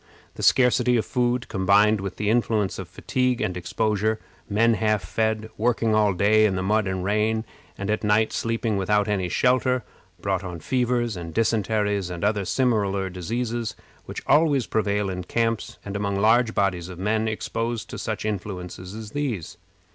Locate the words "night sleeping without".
8.03-9.07